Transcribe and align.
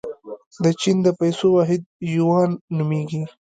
د 0.63 0.65
چین 0.81 0.97
د 1.05 1.07
پیسو 1.19 1.47
واحد 1.55 1.81
یوان 2.15 2.49
نومیږي. 2.77 3.21